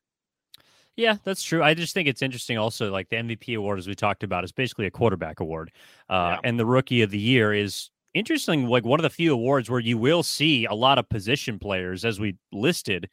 Yeah, 0.96 1.16
that's 1.24 1.42
true. 1.42 1.62
I 1.62 1.74
just 1.74 1.92
think 1.92 2.08
it's 2.08 2.22
interesting 2.22 2.56
also, 2.56 2.90
like 2.90 3.08
the 3.08 3.16
MVP 3.16 3.56
award, 3.56 3.80
as 3.80 3.88
we 3.88 3.96
talked 3.96 4.22
about, 4.22 4.44
is 4.44 4.52
basically 4.52 4.86
a 4.86 4.90
quarterback 4.90 5.40
award. 5.40 5.72
Uh, 6.08 6.36
yeah. 6.36 6.38
And 6.44 6.58
the 6.58 6.64
rookie 6.64 7.02
of 7.02 7.10
the 7.10 7.18
year 7.18 7.52
is 7.52 7.90
interesting, 8.14 8.68
like 8.68 8.84
one 8.84 9.00
of 9.00 9.02
the 9.02 9.10
few 9.10 9.32
awards 9.32 9.68
where 9.68 9.80
you 9.80 9.98
will 9.98 10.22
see 10.22 10.66
a 10.66 10.74
lot 10.74 10.98
of 10.98 11.08
position 11.08 11.58
players, 11.58 12.04
as 12.04 12.20
we 12.20 12.36
listed, 12.52 13.10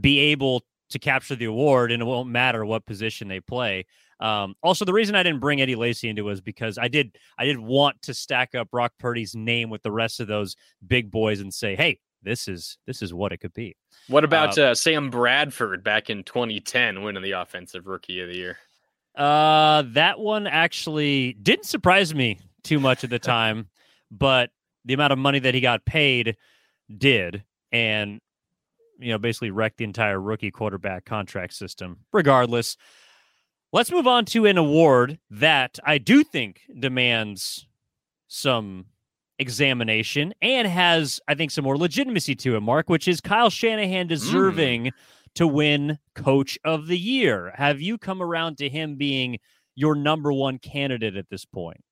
be 0.00 0.18
able 0.18 0.64
to 0.90 0.98
capture 0.98 1.36
the 1.36 1.46
award, 1.46 1.92
and 1.92 2.02
it 2.02 2.04
won't 2.04 2.28
matter 2.28 2.64
what 2.64 2.86
position 2.86 3.28
they 3.28 3.40
play. 3.40 3.86
Um, 4.20 4.54
also, 4.62 4.84
the 4.84 4.92
reason 4.92 5.14
I 5.14 5.22
didn't 5.22 5.40
bring 5.40 5.60
Eddie 5.60 5.76
Lacy 5.76 6.08
into 6.08 6.22
it 6.22 6.30
was 6.30 6.40
because 6.40 6.78
I 6.78 6.88
did 6.88 7.16
I 7.38 7.44
did 7.44 7.58
want 7.58 8.02
to 8.02 8.14
stack 8.14 8.54
up 8.54 8.70
Brock 8.70 8.92
Purdy's 8.98 9.34
name 9.34 9.70
with 9.70 9.82
the 9.82 9.92
rest 9.92 10.20
of 10.20 10.26
those 10.26 10.56
big 10.86 11.10
boys 11.10 11.40
and 11.40 11.52
say, 11.52 11.76
hey, 11.76 11.98
this 12.22 12.48
is 12.48 12.78
this 12.86 13.02
is 13.02 13.14
what 13.14 13.32
it 13.32 13.38
could 13.38 13.54
be. 13.54 13.76
What 14.08 14.24
about 14.24 14.58
uh, 14.58 14.62
uh, 14.62 14.74
Sam 14.74 15.10
Bradford 15.10 15.84
back 15.84 16.10
in 16.10 16.24
2010 16.24 17.02
winning 17.02 17.22
the 17.22 17.32
Offensive 17.32 17.86
Rookie 17.86 18.20
of 18.20 18.28
the 18.28 18.36
Year? 18.36 18.58
Uh, 19.14 19.82
that 19.88 20.18
one 20.18 20.46
actually 20.46 21.34
didn't 21.34 21.66
surprise 21.66 22.14
me 22.14 22.38
too 22.62 22.80
much 22.80 23.04
at 23.04 23.10
the 23.10 23.18
time, 23.20 23.68
but 24.10 24.50
the 24.84 24.94
amount 24.94 25.12
of 25.12 25.18
money 25.18 25.38
that 25.38 25.54
he 25.54 25.60
got 25.60 25.84
paid 25.84 26.36
did. 26.96 27.44
And 27.70 28.20
you 28.98 29.12
know, 29.12 29.18
basically 29.18 29.50
wrecked 29.50 29.78
the 29.78 29.84
entire 29.84 30.20
rookie 30.20 30.50
quarterback 30.50 31.04
contract 31.04 31.54
system. 31.54 31.98
Regardless, 32.12 32.76
let's 33.72 33.92
move 33.92 34.06
on 34.06 34.24
to 34.26 34.46
an 34.46 34.58
award 34.58 35.18
that 35.30 35.78
I 35.84 35.98
do 35.98 36.24
think 36.24 36.62
demands 36.78 37.66
some 38.28 38.86
examination 39.38 40.34
and 40.42 40.66
has, 40.66 41.20
I 41.28 41.34
think, 41.34 41.50
some 41.50 41.64
more 41.64 41.78
legitimacy 41.78 42.34
to 42.36 42.56
it, 42.56 42.60
Marc, 42.60 42.88
which 42.90 43.08
is 43.08 43.20
Kyle 43.20 43.50
Shanahan 43.50 44.06
mm. 44.06 44.08
deserving 44.08 44.84
mm. 44.84 44.92
to 45.36 45.46
win 45.46 45.98
Coach 46.14 46.58
of 46.64 46.86
the 46.86 46.98
Year. 46.98 47.52
Have 47.54 47.80
you 47.80 47.98
come 47.98 48.22
around 48.22 48.58
to 48.58 48.68
him 48.68 48.96
being 48.96 49.38
your 49.74 49.94
number 49.94 50.32
one 50.32 50.58
candidate 50.58 51.16
at 51.16 51.30
this 51.30 51.44
point? 51.44 51.82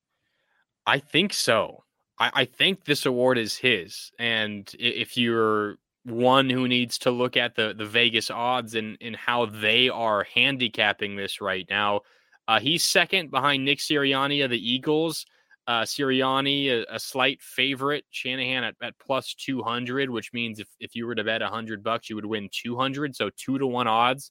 I 0.86 0.98
think 0.98 1.32
so. 1.32 1.84
I, 2.18 2.30
I 2.34 2.44
think 2.44 2.84
this 2.84 3.06
award 3.06 3.38
is 3.38 3.56
his. 3.56 4.10
And 4.18 4.70
if 4.78 5.16
you're 5.16 5.76
one 6.06 6.48
who 6.48 6.68
needs 6.68 6.98
to 6.98 7.10
look 7.10 7.36
at 7.36 7.56
the 7.56 7.74
the 7.76 7.84
Vegas 7.84 8.30
odds 8.30 8.74
and 8.74 8.96
and 9.00 9.16
how 9.16 9.46
they 9.46 9.88
are 9.88 10.24
handicapping 10.34 11.16
this 11.16 11.40
right 11.40 11.66
now. 11.68 12.02
Uh, 12.48 12.60
he's 12.60 12.84
second 12.84 13.30
behind 13.30 13.64
Nick 13.64 13.78
Sirianni 13.78 14.44
of 14.44 14.50
the 14.50 14.70
Eagles. 14.70 15.26
Uh, 15.66 15.82
Sirianni, 15.82 16.68
a, 16.68 16.94
a, 16.94 17.00
slight 17.00 17.42
favorite. 17.42 18.04
Shanahan 18.10 18.62
at, 18.62 18.76
at 18.80 18.96
plus 19.00 19.34
200, 19.34 20.08
which 20.08 20.32
means 20.32 20.60
if, 20.60 20.68
if 20.78 20.94
you 20.94 21.08
were 21.08 21.16
to 21.16 21.24
bet 21.24 21.40
100 21.40 21.82
bucks, 21.82 22.08
you 22.08 22.14
would 22.14 22.24
win 22.24 22.48
200. 22.52 23.16
So 23.16 23.30
two 23.36 23.58
to 23.58 23.66
one 23.66 23.88
odds 23.88 24.30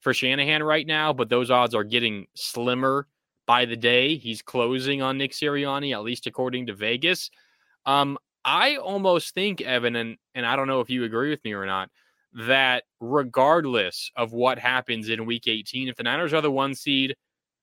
for 0.00 0.14
Shanahan 0.14 0.62
right 0.62 0.86
now. 0.86 1.12
But 1.12 1.28
those 1.28 1.50
odds 1.50 1.74
are 1.74 1.84
getting 1.84 2.28
slimmer 2.34 3.06
by 3.46 3.66
the 3.66 3.76
day. 3.76 4.16
He's 4.16 4.40
closing 4.40 5.02
on 5.02 5.18
Nick 5.18 5.32
Sirianni, 5.32 5.92
at 5.92 6.02
least 6.02 6.26
according 6.26 6.68
to 6.68 6.74
Vegas. 6.74 7.30
Um, 7.84 8.16
I 8.44 8.76
almost 8.76 9.34
think, 9.34 9.60
Evan, 9.60 9.96
and, 9.96 10.16
and 10.34 10.46
I 10.46 10.56
don't 10.56 10.66
know 10.66 10.80
if 10.80 10.90
you 10.90 11.04
agree 11.04 11.30
with 11.30 11.44
me 11.44 11.52
or 11.52 11.66
not, 11.66 11.90
that 12.32 12.84
regardless 13.00 14.10
of 14.16 14.32
what 14.32 14.58
happens 14.58 15.08
in 15.08 15.26
week 15.26 15.46
18, 15.46 15.88
if 15.88 15.96
the 15.96 16.02
Niners 16.02 16.32
are 16.32 16.40
the 16.40 16.50
one 16.50 16.74
seed, 16.74 17.16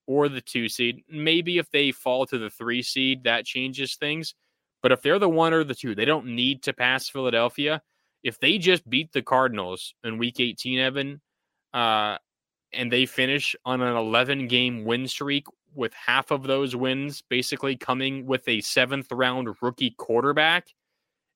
or 0.07 0.29
the 0.29 0.41
two 0.41 0.69
seed. 0.69 1.03
Maybe 1.10 1.57
if 1.57 1.69
they 1.69 1.91
fall 1.91 2.25
to 2.27 2.38
the 2.38 2.50
three 2.50 2.81
seed, 2.81 3.25
that 3.25 3.46
changes 3.46 3.96
things. 3.96 4.34
But 4.81 4.91
if 4.91 5.01
they're 5.01 5.19
the 5.19 5.29
one 5.29 5.53
or 5.53 5.63
the 5.63 5.75
two, 5.75 5.93
they 5.93 6.05
don't 6.05 6.27
need 6.27 6.63
to 6.63 6.74
pass 6.74 7.10
Philadelphia. 7.10 7.81
If 8.24 8.39
they 8.39 8.57
just 8.57 8.89
beat 8.89 9.12
the 9.12 9.22
Cardinals 9.22 9.93
in 10.03 10.17
week 10.17 10.39
18, 10.39 10.79
Evan, 10.79 11.22
uh, 11.74 12.17
and 12.74 12.91
they 12.91 13.05
finish 13.05 13.55
on 13.65 13.81
an 13.81 13.96
11 13.96 14.48
game 14.48 14.86
win 14.86 15.07
streak 15.07 15.46
with 15.74 15.93
half 15.93 16.31
of 16.31 16.43
those 16.43 16.75
wins 16.75 17.21
basically 17.29 17.75
coming 17.75 18.25
with 18.25 18.47
a 18.47 18.62
seventh 18.62 19.12
round 19.12 19.50
rookie 19.62 19.95
quarterback, 19.97 20.67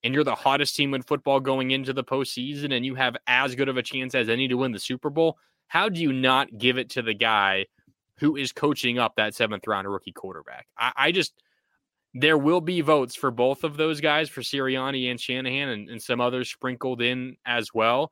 and 0.03 0.13
you're 0.13 0.23
the 0.23 0.35
hottest 0.35 0.75
team 0.75 0.93
in 0.93 1.01
football 1.01 1.39
going 1.39 1.71
into 1.71 1.93
the 1.93 2.03
postseason, 2.03 2.75
and 2.75 2.85
you 2.85 2.95
have 2.95 3.15
as 3.27 3.55
good 3.55 3.69
of 3.69 3.77
a 3.77 3.83
chance 3.83 4.15
as 4.15 4.29
any 4.29 4.47
to 4.47 4.55
win 4.55 4.71
the 4.71 4.79
Super 4.79 5.09
Bowl, 5.09 5.37
how 5.67 5.89
do 5.89 6.01
you 6.01 6.11
not 6.11 6.57
give 6.57 6.77
it 6.77 6.89
to 6.91 7.01
the 7.01 7.13
guy 7.13 7.65
who 8.17 8.35
is 8.35 8.51
coaching 8.51 8.99
up 8.99 9.15
that 9.15 9.35
seventh 9.35 9.67
round 9.67 9.87
rookie 9.89 10.11
quarterback? 10.11 10.67
I, 10.77 10.91
I 10.95 11.11
just 11.11 11.33
there 12.13 12.37
will 12.37 12.61
be 12.61 12.81
votes 12.81 13.15
for 13.15 13.31
both 13.31 13.63
of 13.63 13.77
those 13.77 14.01
guys, 14.01 14.29
for 14.29 14.41
Sirianni 14.41 15.09
and 15.09 15.19
Shanahan, 15.19 15.69
and, 15.69 15.89
and 15.89 16.01
some 16.01 16.19
others 16.19 16.51
sprinkled 16.51 17.01
in 17.01 17.37
as 17.45 17.73
well. 17.73 18.11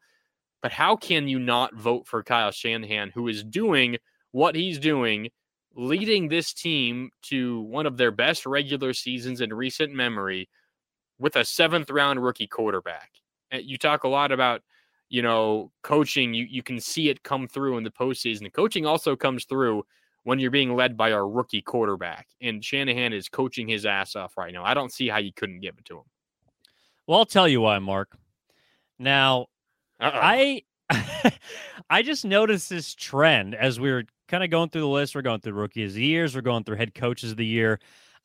But 0.61 0.71
how 0.71 0.95
can 0.95 1.27
you 1.27 1.39
not 1.39 1.75
vote 1.75 2.07
for 2.07 2.23
Kyle 2.23 2.51
Shanahan, 2.51 3.11
who 3.13 3.27
is 3.27 3.43
doing 3.43 3.97
what 4.31 4.55
he's 4.55 4.79
doing, 4.79 5.29
leading 5.75 6.27
this 6.27 6.53
team 6.53 7.11
to 7.23 7.61
one 7.61 7.85
of 7.85 7.97
their 7.97 8.11
best 8.11 8.45
regular 8.45 8.93
seasons 8.93 9.41
in 9.41 9.53
recent 9.53 9.93
memory 9.93 10.49
with 11.19 11.35
a 11.35 11.45
seventh 11.45 11.89
round 11.89 12.23
rookie 12.23 12.47
quarterback? 12.47 13.11
Eh, 13.51 13.61
you 13.63 13.77
talk 13.77 14.03
a 14.03 14.07
lot 14.07 14.31
about, 14.31 14.61
you 15.09 15.21
know, 15.21 15.71
coaching. 15.83 16.33
You, 16.33 16.45
you 16.49 16.63
can 16.63 16.79
see 16.79 17.09
it 17.09 17.23
come 17.23 17.47
through 17.47 17.77
in 17.77 17.83
the 17.83 17.91
postseason. 17.91 18.41
The 18.41 18.49
Coaching 18.49 18.85
also 18.85 19.15
comes 19.15 19.45
through 19.45 19.83
when 20.23 20.39
you're 20.39 20.51
being 20.51 20.75
led 20.75 20.97
by 20.97 21.09
a 21.09 21.23
rookie 21.23 21.61
quarterback. 21.61 22.27
And 22.41 22.63
Shanahan 22.63 23.13
is 23.13 23.29
coaching 23.29 23.67
his 23.67 23.85
ass 23.85 24.15
off 24.15 24.38
right 24.38 24.53
now. 24.53 24.63
I 24.63 24.73
don't 24.73 24.91
see 24.93 25.07
how 25.07 25.17
you 25.17 25.31
couldn't 25.33 25.61
give 25.61 25.75
it 25.77 25.85
to 25.85 25.97
him. 25.97 26.03
Well, 27.07 27.19
I'll 27.19 27.25
tell 27.25 27.47
you 27.47 27.61
why, 27.61 27.79
Marc. 27.79 28.15
Now, 28.99 29.47
Uh-oh. 29.99 30.11
I 30.13 30.61
I 31.89 32.01
just 32.01 32.25
noticed 32.25 32.69
this 32.69 32.93
trend 32.93 33.55
as 33.55 33.79
we 33.79 33.91
were 33.91 34.03
kind 34.29 34.43
of 34.43 34.50
going 34.50 34.69
through 34.69 34.81
the 34.81 34.88
list. 34.88 35.15
We're 35.15 35.21
going 35.21 35.41
through 35.41 35.53
rookies 35.53 35.91
of 35.91 35.95
the 35.95 36.05
years, 36.05 36.36
we're 36.36 36.41
going 36.41 36.63
through 36.63 36.77
head 36.77 36.95
coaches 36.95 37.31
of 37.31 37.38
the 37.38 37.45
year. 37.45 37.79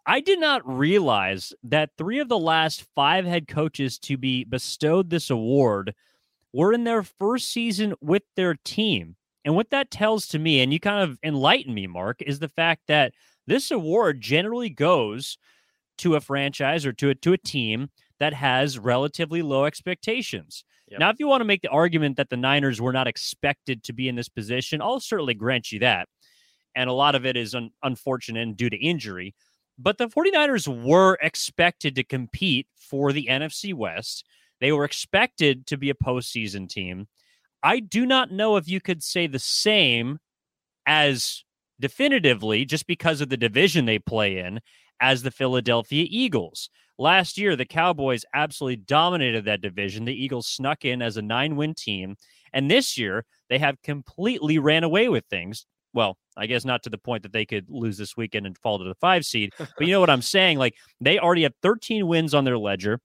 I 0.06 0.20
did 0.20 0.38
not 0.38 0.60
realize 0.64 1.54
that 1.64 1.90
three 1.96 2.18
of 2.18 2.28
the 2.28 2.38
last 2.38 2.84
five 2.94 3.24
head 3.24 3.48
coaches 3.48 3.98
to 4.00 4.18
be 4.18 4.44
bestowed 4.44 5.08
this 5.08 5.30
award 5.30 5.94
were 6.52 6.74
in 6.74 6.84
their 6.84 7.02
first 7.02 7.50
season 7.50 7.94
with 8.00 8.22
their 8.36 8.54
team. 8.54 9.16
And 9.46 9.56
what 9.56 9.70
that 9.70 9.90
tells 9.90 10.26
to 10.28 10.38
me, 10.38 10.60
and 10.60 10.72
you 10.72 10.80
kind 10.80 11.02
of 11.02 11.18
enlighten 11.22 11.72
me, 11.72 11.86
Marc, 11.86 12.20
is 12.22 12.38
the 12.38 12.48
fact 12.48 12.82
that 12.88 13.14
this 13.46 13.70
award 13.70 14.20
generally 14.20 14.70
goes 14.70 15.38
to 15.98 16.16
a 16.16 16.20
franchise 16.20 16.84
or 16.84 16.92
to 16.92 17.10
a, 17.10 17.14
to 17.14 17.32
a 17.32 17.38
team 17.38 17.88
that 18.18 18.34
has 18.34 18.78
relatively 18.78 19.42
low 19.42 19.64
expectations. 19.64 20.64
Yep. 20.94 21.00
Now, 21.00 21.10
if 21.10 21.18
you 21.18 21.26
want 21.26 21.40
to 21.40 21.44
make 21.44 21.62
the 21.62 21.70
argument 21.70 22.16
that 22.18 22.30
the 22.30 22.36
Niners 22.36 22.80
were 22.80 22.92
not 22.92 23.08
expected 23.08 23.82
to 23.82 23.92
be 23.92 24.08
in 24.08 24.14
this 24.14 24.28
position, 24.28 24.80
I'll 24.80 25.00
certainly 25.00 25.34
grant 25.34 25.72
you 25.72 25.80
that. 25.80 26.08
And 26.76 26.88
a 26.88 26.92
lot 26.92 27.16
of 27.16 27.26
it 27.26 27.36
is 27.36 27.52
un- 27.52 27.70
unfortunate 27.82 28.40
and 28.40 28.56
due 28.56 28.70
to 28.70 28.76
injury. 28.76 29.34
But 29.76 29.98
the 29.98 30.06
49ers 30.06 30.68
were 30.84 31.18
expected 31.20 31.96
to 31.96 32.04
compete 32.04 32.68
for 32.76 33.12
the 33.12 33.26
NFC 33.28 33.74
West. 33.74 34.24
They 34.60 34.70
were 34.70 34.84
expected 34.84 35.66
to 35.66 35.76
be 35.76 35.90
a 35.90 35.94
postseason 35.94 36.68
team. 36.68 37.08
I 37.60 37.80
do 37.80 38.06
not 38.06 38.30
know 38.30 38.56
if 38.56 38.68
you 38.68 38.80
could 38.80 39.02
say 39.02 39.26
the 39.26 39.40
same 39.40 40.20
as 40.86 41.42
definitively, 41.80 42.64
just 42.64 42.86
because 42.86 43.20
of 43.20 43.30
the 43.30 43.36
division 43.36 43.84
they 43.84 43.98
play 43.98 44.38
in, 44.38 44.60
as 45.00 45.24
the 45.24 45.32
Philadelphia 45.32 46.06
Eagles. 46.08 46.70
Last 46.98 47.38
year, 47.38 47.56
the 47.56 47.64
Cowboys 47.64 48.24
absolutely 48.34 48.76
dominated 48.76 49.44
that 49.44 49.60
division. 49.60 50.04
The 50.04 50.14
Eagles 50.14 50.46
snuck 50.46 50.84
in 50.84 51.02
as 51.02 51.16
a 51.16 51.22
nine 51.22 51.56
win 51.56 51.74
team. 51.74 52.16
And 52.52 52.70
this 52.70 52.96
year, 52.96 53.24
they 53.48 53.58
have 53.58 53.82
completely 53.82 54.58
ran 54.58 54.84
away 54.84 55.08
with 55.08 55.24
things. 55.26 55.66
Well, 55.92 56.16
I 56.36 56.46
guess 56.46 56.64
not 56.64 56.82
to 56.84 56.90
the 56.90 56.98
point 56.98 57.22
that 57.22 57.32
they 57.32 57.46
could 57.46 57.66
lose 57.68 57.98
this 57.98 58.16
weekend 58.16 58.46
and 58.46 58.58
fall 58.58 58.78
to 58.78 58.84
the 58.84 58.94
five 58.96 59.24
seed. 59.24 59.52
But 59.58 59.86
you 59.86 59.92
know 59.92 60.00
what 60.00 60.10
I'm 60.10 60.22
saying? 60.36 60.58
Like 60.58 60.74
they 61.00 61.18
already 61.18 61.42
have 61.42 61.54
13 61.62 62.06
wins 62.06 62.34
on 62.34 62.44
their 62.44 62.58
ledger. 62.58 63.00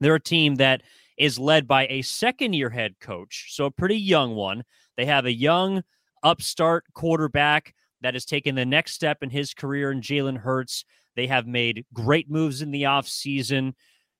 They're 0.00 0.16
a 0.16 0.20
team 0.20 0.56
that 0.56 0.82
is 1.16 1.38
led 1.38 1.66
by 1.66 1.86
a 1.88 2.02
second 2.02 2.52
year 2.52 2.70
head 2.70 2.94
coach, 3.00 3.48
so 3.50 3.64
a 3.64 3.70
pretty 3.70 3.98
young 3.98 4.34
one. 4.34 4.62
They 4.96 5.06
have 5.06 5.26
a 5.26 5.32
young 5.32 5.82
upstart 6.22 6.84
quarterback 6.94 7.74
that 8.00 8.14
has 8.14 8.24
taken 8.24 8.54
the 8.54 8.64
next 8.64 8.92
step 8.92 9.22
in 9.22 9.30
his 9.30 9.54
career 9.54 9.90
in 9.90 10.00
Jalen 10.00 10.38
Hurts. 10.38 10.84
They 11.18 11.26
have 11.26 11.48
made 11.48 11.84
great 11.92 12.30
moves 12.30 12.62
in 12.62 12.70
the 12.70 12.84
offseason, 12.84 13.72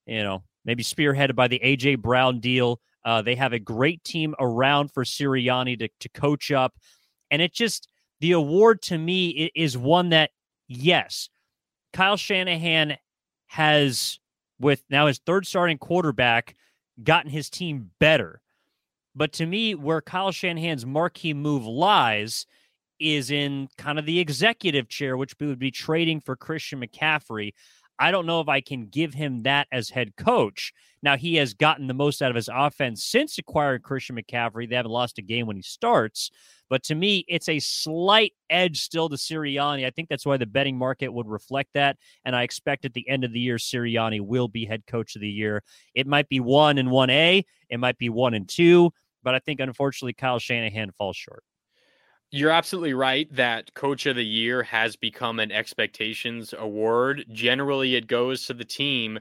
you 0.04 0.24
know, 0.24 0.42
maybe 0.64 0.82
spearheaded 0.82 1.36
by 1.36 1.46
the 1.46 1.62
A.J. 1.62 1.94
Brown 1.94 2.40
deal. 2.40 2.80
Uh, 3.04 3.22
they 3.22 3.36
have 3.36 3.52
a 3.52 3.60
great 3.60 4.02
team 4.02 4.34
around 4.40 4.92
for 4.92 5.04
Sirianni 5.04 5.78
to, 5.78 5.88
to 6.00 6.08
coach 6.08 6.50
up. 6.50 6.74
And 7.30 7.40
it 7.40 7.54
just, 7.54 7.86
the 8.18 8.32
award 8.32 8.82
to 8.82 8.98
me 8.98 9.48
is 9.54 9.78
one 9.78 10.08
that, 10.08 10.30
yes, 10.66 11.28
Kyle 11.92 12.16
Shanahan 12.16 12.96
has, 13.46 14.18
with 14.58 14.82
now 14.90 15.06
his 15.06 15.20
third 15.24 15.46
starting 15.46 15.78
quarterback, 15.78 16.56
gotten 17.00 17.30
his 17.30 17.48
team 17.48 17.92
better. 18.00 18.40
But 19.14 19.32
to 19.34 19.46
me, 19.46 19.76
where 19.76 20.00
Kyle 20.00 20.32
Shanahan's 20.32 20.84
marquee 20.84 21.32
move 21.32 21.64
lies 21.64 22.44
is 23.00 23.30
in 23.30 23.68
kind 23.76 23.98
of 23.98 24.06
the 24.06 24.20
executive 24.20 24.88
chair, 24.88 25.16
which 25.16 25.34
would 25.40 25.58
be 25.58 25.70
trading 25.70 26.20
for 26.20 26.36
Christian 26.36 26.80
McCaffrey. 26.80 27.52
I 27.98 28.10
don't 28.10 28.26
know 28.26 28.40
if 28.40 28.48
I 28.48 28.60
can 28.60 28.86
give 28.86 29.12
him 29.12 29.42
that 29.42 29.66
as 29.72 29.90
head 29.90 30.16
coach. 30.16 30.72
Now, 31.02 31.16
he 31.16 31.36
has 31.36 31.54
gotten 31.54 31.86
the 31.86 31.94
most 31.94 32.22
out 32.22 32.30
of 32.30 32.36
his 32.36 32.48
offense 32.52 33.04
since 33.04 33.38
acquiring 33.38 33.82
Christian 33.82 34.16
McCaffrey. 34.16 34.68
They 34.68 34.76
haven't 34.76 34.92
lost 34.92 35.18
a 35.18 35.22
game 35.22 35.46
when 35.46 35.56
he 35.56 35.62
starts. 35.62 36.30
But 36.68 36.82
to 36.84 36.94
me, 36.94 37.24
it's 37.28 37.48
a 37.48 37.60
slight 37.60 38.34
edge 38.50 38.80
still 38.80 39.08
to 39.08 39.16
Sirianni. 39.16 39.86
I 39.86 39.90
think 39.90 40.08
that's 40.08 40.26
why 40.26 40.36
the 40.36 40.46
betting 40.46 40.76
market 40.76 41.12
would 41.12 41.26
reflect 41.26 41.70
that. 41.74 41.96
And 42.24 42.36
I 42.36 42.42
expect 42.42 42.84
at 42.84 42.94
the 42.94 43.08
end 43.08 43.24
of 43.24 43.32
the 43.32 43.40
year, 43.40 43.56
Sirianni 43.56 44.20
will 44.20 44.48
be 44.48 44.64
head 44.64 44.86
coach 44.86 45.16
of 45.16 45.22
the 45.22 45.28
year. 45.28 45.62
It 45.94 46.06
might 46.06 46.28
be 46.28 46.40
one 46.40 46.78
and 46.78 46.88
1A, 46.88 47.44
it 47.68 47.80
might 47.80 47.98
be 47.98 48.08
one 48.08 48.34
and 48.34 48.48
two. 48.48 48.92
But 49.22 49.34
I 49.34 49.40
think, 49.40 49.60
unfortunately, 49.60 50.12
Kyle 50.12 50.38
Shanahan 50.38 50.92
falls 50.92 51.16
short. 51.16 51.42
You're 52.30 52.50
absolutely 52.50 52.92
right 52.92 53.32
that 53.34 53.72
Coach 53.74 54.04
of 54.06 54.16
the 54.16 54.24
Year 54.24 54.62
has 54.62 54.96
become 54.96 55.40
an 55.40 55.50
expectations 55.50 56.54
award. 56.56 57.24
Generally, 57.32 57.94
it 57.94 58.06
goes 58.06 58.46
to 58.46 58.54
the 58.54 58.66
team 58.66 59.18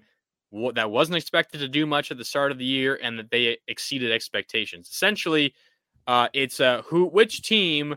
that 0.74 0.92
wasn't 0.92 1.18
expected 1.18 1.60
to 1.60 1.68
do 1.68 1.86
much 1.86 2.12
at 2.12 2.18
the 2.18 2.26
start 2.26 2.52
of 2.52 2.58
the 2.58 2.66
year 2.66 3.00
and 3.02 3.18
that 3.18 3.32
they 3.32 3.58
exceeded 3.68 4.12
expectations. 4.12 4.90
Essentially, 4.90 5.54
uh, 6.08 6.28
it's 6.34 6.60
uh, 6.60 6.82
who 6.86 7.06
which 7.06 7.44
team 7.44 7.96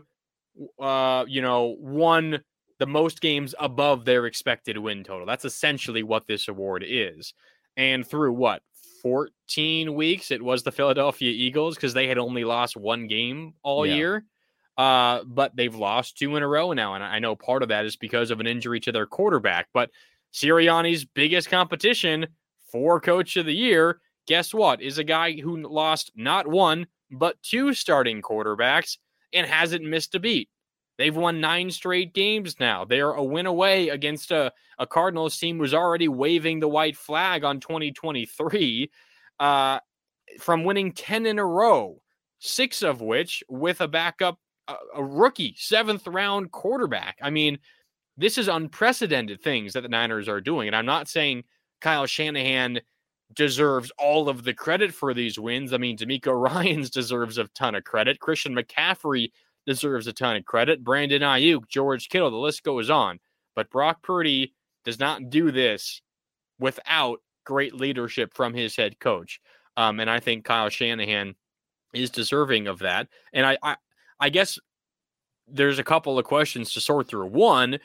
uh, 0.79 1.25
you 1.27 1.41
know 1.41 1.75
won 1.79 2.41
the 2.79 2.87
most 2.87 3.21
games 3.21 3.53
above 3.59 4.05
their 4.05 4.25
expected 4.25 4.77
win 4.77 5.03
total. 5.03 5.25
That's 5.25 5.45
essentially 5.45 6.03
what 6.03 6.27
this 6.27 6.47
award 6.47 6.83
is. 6.87 7.33
And 7.77 8.05
through 8.05 8.33
what 8.33 8.63
14 9.01 9.93
weeks, 9.93 10.31
it 10.31 10.41
was 10.41 10.63
the 10.63 10.71
Philadelphia 10.71 11.31
Eagles 11.31 11.75
because 11.75 11.93
they 11.93 12.07
had 12.07 12.17
only 12.17 12.43
lost 12.43 12.75
one 12.75 13.07
game 13.07 13.53
all 13.63 13.85
yeah. 13.85 13.93
year. 13.93 14.25
Uh, 14.81 15.23
but 15.25 15.55
they've 15.55 15.75
lost 15.75 16.17
two 16.17 16.35
in 16.35 16.41
a 16.41 16.47
row 16.47 16.73
now. 16.73 16.95
And 16.95 17.03
I 17.03 17.19
know 17.19 17.35
part 17.35 17.61
of 17.61 17.69
that 17.69 17.85
is 17.85 17.95
because 17.95 18.31
of 18.31 18.39
an 18.39 18.47
injury 18.47 18.79
to 18.79 18.91
their 18.91 19.05
quarterback. 19.05 19.67
But 19.75 19.91
Sirianni's 20.33 21.05
biggest 21.05 21.51
competition 21.51 22.25
for 22.71 22.99
coach 22.99 23.37
of 23.37 23.45
the 23.45 23.53
year, 23.53 24.01
guess 24.25 24.55
what? 24.55 24.81
Is 24.81 24.97
a 24.97 25.03
guy 25.03 25.33
who 25.33 25.61
lost 25.61 26.11
not 26.15 26.47
one, 26.47 26.87
but 27.11 27.39
two 27.43 27.75
starting 27.75 28.23
quarterbacks 28.23 28.97
and 29.31 29.45
hasn't 29.45 29.85
missed 29.85 30.15
a 30.15 30.19
beat. 30.19 30.49
They've 30.97 31.15
won 31.15 31.39
nine 31.39 31.69
straight 31.69 32.15
games 32.15 32.59
now. 32.59 32.83
They're 32.83 33.11
a 33.11 33.23
win 33.23 33.45
away 33.45 33.89
against 33.89 34.31
a, 34.31 34.51
a 34.79 34.87
Cardinals 34.87 35.37
team 35.37 35.59
who's 35.59 35.75
already 35.75 36.07
waving 36.07 36.59
the 36.59 36.67
white 36.67 36.97
flag 36.97 37.43
on 37.43 37.59
2023 37.59 38.89
uh, 39.39 39.79
from 40.39 40.63
winning 40.63 40.91
10 40.91 41.27
in 41.27 41.37
a 41.37 41.45
row, 41.45 42.01
six 42.39 42.81
of 42.81 42.99
which 42.99 43.43
with 43.47 43.79
a 43.81 43.87
backup 43.87 44.39
a, 44.67 45.03
rookie 45.03 45.55
seventh 45.57 46.07
round 46.07 46.51
quarterback. 46.51 47.17
I 47.21 47.29
mean, 47.29 47.59
this 48.17 48.37
is 48.37 48.47
unprecedented 48.47 49.41
things 49.41 49.73
that 49.73 49.81
the 49.81 49.89
Niners 49.89 50.29
are 50.29 50.41
doing. 50.41 50.67
And 50.67 50.75
I'm 50.75 50.85
not 50.85 51.07
saying 51.07 51.43
Kyle 51.79 52.05
Shanahan 52.05 52.81
deserves 53.33 53.91
all 53.97 54.29
of 54.29 54.43
the 54.43 54.53
credit 54.53 54.93
for 54.93 55.13
these 55.13 55.39
wins. 55.39 55.73
I 55.73 55.77
mean, 55.77 55.97
DeMeco 55.97 56.33
Ryans 56.55 56.89
deserves 56.89 57.37
a 57.37 57.45
ton 57.49 57.75
of 57.75 57.83
credit. 57.83 58.19
Christian 58.19 58.55
McCaffrey 58.55 59.31
deserves 59.65 60.07
a 60.07 60.13
ton 60.13 60.35
of 60.35 60.45
credit. 60.45 60.83
Brandon 60.83 61.21
Aiyuk, 61.21 61.67
George 61.67 62.09
Kittle, 62.09 62.31
the 62.31 62.37
list 62.37 62.63
goes 62.63 62.89
on. 62.89 63.19
But 63.55 63.69
Brock 63.69 64.01
Purdy 64.03 64.53
does 64.85 64.99
not 64.99 65.29
do 65.29 65.51
this 65.51 66.01
without 66.59 67.19
great 67.45 67.73
leadership 67.73 68.33
from 68.33 68.53
his 68.53 68.75
head 68.75 68.99
coach. 68.99 69.39
Um, 69.77 69.99
and 69.99 70.09
I 70.09 70.19
think 70.19 70.45
Kyle 70.45 70.69
Shanahan 70.69 71.35
is 71.93 72.09
deserving 72.09 72.67
of 72.67 72.79
that. 72.79 73.07
And 73.33 73.45
I, 73.45 73.57
I, 73.63 73.75
I 74.21 74.29
guess 74.29 74.59
there's 75.47 75.79
a 75.79 75.83
couple 75.83 76.17
of 76.17 76.25
questions 76.25 76.71
to 76.73 76.79
sort 76.79 77.07
through. 77.07 77.25
One, 77.25 77.79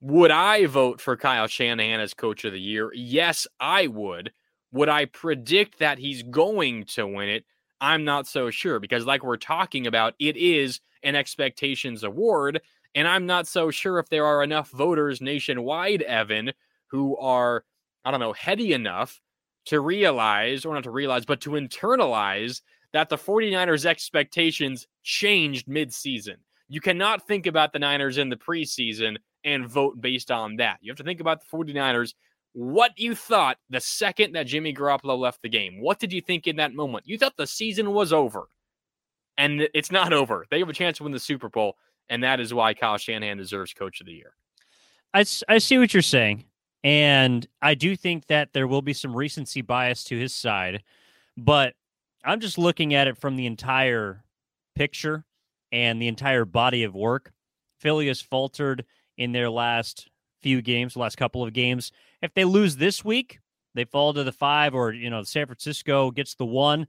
would 0.00 0.30
I 0.30 0.66
vote 0.66 1.00
for 1.00 1.16
Kyle 1.16 1.46
Shanahan 1.46 2.00
as 2.00 2.12
coach 2.12 2.44
of 2.44 2.52
the 2.52 2.60
year? 2.60 2.92
Yes, 2.94 3.46
I 3.60 3.86
would. 3.86 4.32
Would 4.72 4.88
I 4.88 5.06
predict 5.06 5.78
that 5.78 5.98
he's 5.98 6.22
going 6.22 6.84
to 6.94 7.06
win 7.06 7.28
it? 7.28 7.44
I'm 7.80 8.04
not 8.04 8.26
so 8.26 8.50
sure 8.50 8.80
because, 8.80 9.06
like 9.06 9.22
we're 9.22 9.36
talking 9.36 9.86
about, 9.86 10.14
it 10.18 10.36
is 10.36 10.80
an 11.02 11.14
expectations 11.14 12.02
award. 12.02 12.60
And 12.94 13.06
I'm 13.06 13.26
not 13.26 13.46
so 13.46 13.70
sure 13.70 13.98
if 13.98 14.08
there 14.08 14.26
are 14.26 14.42
enough 14.42 14.70
voters 14.70 15.20
nationwide, 15.20 16.02
Evan, 16.02 16.52
who 16.88 17.16
are, 17.18 17.64
I 18.04 18.10
don't 18.10 18.20
know, 18.20 18.32
heady 18.32 18.72
enough 18.72 19.20
to 19.66 19.80
realize, 19.80 20.64
or 20.64 20.74
not 20.74 20.84
to 20.84 20.90
realize, 20.90 21.24
but 21.24 21.40
to 21.42 21.50
internalize 21.50 22.62
that 22.96 23.10
the 23.10 23.18
49ers' 23.18 23.84
expectations 23.84 24.86
changed 25.02 25.68
midseason. 25.68 26.36
You 26.66 26.80
cannot 26.80 27.26
think 27.28 27.46
about 27.46 27.74
the 27.74 27.78
Niners 27.78 28.16
in 28.16 28.30
the 28.30 28.36
preseason 28.36 29.18
and 29.44 29.68
vote 29.68 30.00
based 30.00 30.30
on 30.30 30.56
that. 30.56 30.78
You 30.80 30.92
have 30.92 30.96
to 30.96 31.04
think 31.04 31.20
about 31.20 31.42
the 31.42 31.54
49ers 31.54 32.14
what 32.54 32.92
you 32.96 33.14
thought 33.14 33.58
the 33.68 33.82
second 33.82 34.32
that 34.32 34.46
Jimmy 34.46 34.72
Garoppolo 34.72 35.18
left 35.18 35.42
the 35.42 35.48
game. 35.50 35.78
What 35.78 35.98
did 35.98 36.10
you 36.10 36.22
think 36.22 36.46
in 36.46 36.56
that 36.56 36.72
moment? 36.72 37.06
You 37.06 37.18
thought 37.18 37.36
the 37.36 37.46
season 37.46 37.92
was 37.92 38.14
over, 38.14 38.48
and 39.36 39.68
it's 39.74 39.92
not 39.92 40.14
over. 40.14 40.46
They 40.50 40.60
have 40.60 40.70
a 40.70 40.72
chance 40.72 40.96
to 40.96 41.02
win 41.02 41.12
the 41.12 41.20
Super 41.20 41.50
Bowl, 41.50 41.76
and 42.08 42.24
that 42.24 42.40
is 42.40 42.54
why 42.54 42.72
Kyle 42.72 42.96
Shanahan 42.96 43.36
deserves 43.36 43.74
Coach 43.74 44.00
of 44.00 44.06
the 44.06 44.14
Year. 44.14 44.32
I, 45.12 45.26
I 45.50 45.58
see 45.58 45.76
what 45.76 45.92
you're 45.92 46.00
saying, 46.00 46.46
and 46.82 47.46
I 47.60 47.74
do 47.74 47.94
think 47.94 48.28
that 48.28 48.54
there 48.54 48.66
will 48.66 48.80
be 48.80 48.94
some 48.94 49.14
recency 49.14 49.60
bias 49.60 50.02
to 50.04 50.18
his 50.18 50.34
side, 50.34 50.82
but 51.36 51.74
I'm 52.26 52.40
just 52.40 52.58
looking 52.58 52.92
at 52.92 53.06
it 53.06 53.16
from 53.16 53.36
the 53.36 53.46
entire 53.46 54.24
picture 54.74 55.24
and 55.70 56.02
the 56.02 56.08
entire 56.08 56.44
body 56.44 56.82
of 56.82 56.94
work. 56.94 57.32
Philly 57.78 58.08
has 58.08 58.20
faltered 58.20 58.84
in 59.16 59.32
their 59.32 59.48
last 59.48 60.08
few 60.42 60.60
games, 60.60 60.96
last 60.96 61.16
couple 61.16 61.42
of 61.44 61.52
games. 61.52 61.92
If 62.22 62.34
they 62.34 62.44
lose 62.44 62.76
this 62.76 63.04
week, 63.04 63.38
they 63.74 63.84
fall 63.84 64.12
to 64.14 64.24
the 64.24 64.32
five, 64.32 64.74
or 64.74 64.92
you 64.92 65.08
know, 65.08 65.22
San 65.22 65.46
Francisco 65.46 66.10
gets 66.10 66.34
the 66.34 66.46
one. 66.46 66.88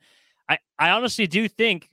I, 0.49 0.57
I 0.79 0.89
honestly 0.89 1.27
do 1.27 1.47
think 1.47 1.89